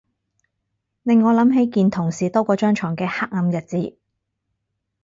[1.03, 3.95] 令我諗起見同事多過張牀嘅黑暗日子